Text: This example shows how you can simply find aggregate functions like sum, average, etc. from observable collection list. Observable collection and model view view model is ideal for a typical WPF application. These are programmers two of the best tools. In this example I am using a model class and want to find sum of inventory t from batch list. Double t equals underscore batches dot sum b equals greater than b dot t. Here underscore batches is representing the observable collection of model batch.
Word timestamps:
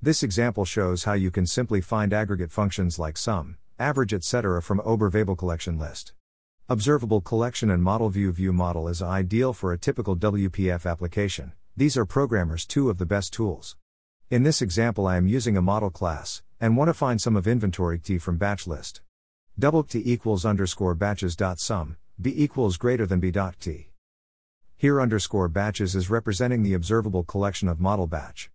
This 0.00 0.22
example 0.22 0.64
shows 0.64 1.02
how 1.04 1.14
you 1.14 1.32
can 1.32 1.44
simply 1.44 1.80
find 1.80 2.12
aggregate 2.12 2.52
functions 2.52 3.00
like 3.00 3.16
sum, 3.16 3.56
average, 3.80 4.14
etc. 4.14 4.62
from 4.62 4.78
observable 4.78 5.34
collection 5.34 5.76
list. 5.76 6.12
Observable 6.68 7.20
collection 7.20 7.68
and 7.68 7.82
model 7.82 8.08
view 8.08 8.30
view 8.30 8.52
model 8.52 8.86
is 8.86 9.02
ideal 9.02 9.52
for 9.52 9.72
a 9.72 9.78
typical 9.78 10.16
WPF 10.16 10.88
application. 10.88 11.50
These 11.76 11.96
are 11.96 12.04
programmers 12.04 12.64
two 12.64 12.90
of 12.90 12.98
the 12.98 13.06
best 13.06 13.32
tools. 13.32 13.76
In 14.30 14.44
this 14.44 14.62
example 14.62 15.04
I 15.04 15.16
am 15.16 15.26
using 15.26 15.56
a 15.56 15.62
model 15.62 15.90
class 15.90 16.42
and 16.60 16.76
want 16.76 16.90
to 16.90 16.94
find 16.94 17.20
sum 17.20 17.34
of 17.34 17.48
inventory 17.48 17.98
t 17.98 18.18
from 18.18 18.36
batch 18.36 18.68
list. 18.68 19.00
Double 19.58 19.82
t 19.82 20.00
equals 20.04 20.46
underscore 20.46 20.94
batches 20.94 21.34
dot 21.34 21.58
sum 21.58 21.96
b 22.20 22.32
equals 22.36 22.76
greater 22.76 23.04
than 23.04 23.18
b 23.18 23.32
dot 23.32 23.56
t. 23.58 23.88
Here 24.76 25.00
underscore 25.00 25.48
batches 25.48 25.96
is 25.96 26.08
representing 26.08 26.62
the 26.62 26.74
observable 26.74 27.24
collection 27.24 27.66
of 27.66 27.80
model 27.80 28.06
batch. 28.06 28.46